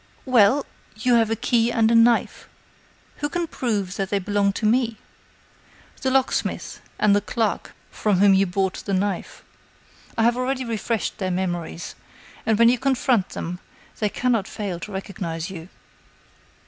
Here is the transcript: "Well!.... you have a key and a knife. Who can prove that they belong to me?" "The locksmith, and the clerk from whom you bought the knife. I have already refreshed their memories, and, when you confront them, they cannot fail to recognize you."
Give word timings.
"Well!.... 0.25 0.65
you 0.95 1.13
have 1.13 1.29
a 1.29 1.35
key 1.35 1.71
and 1.71 1.91
a 1.91 1.93
knife. 1.93 2.49
Who 3.17 3.29
can 3.29 3.45
prove 3.45 3.97
that 3.97 4.09
they 4.09 4.17
belong 4.17 4.51
to 4.53 4.65
me?" 4.65 4.97
"The 6.01 6.09
locksmith, 6.09 6.81
and 6.97 7.15
the 7.15 7.21
clerk 7.21 7.75
from 7.91 8.15
whom 8.17 8.33
you 8.33 8.47
bought 8.47 8.77
the 8.83 8.95
knife. 8.95 9.43
I 10.17 10.23
have 10.23 10.37
already 10.37 10.65
refreshed 10.65 11.19
their 11.19 11.29
memories, 11.29 11.93
and, 12.47 12.57
when 12.57 12.69
you 12.69 12.79
confront 12.79 13.29
them, 13.29 13.59
they 13.99 14.09
cannot 14.09 14.47
fail 14.47 14.79
to 14.79 14.91
recognize 14.91 15.51
you." 15.51 15.69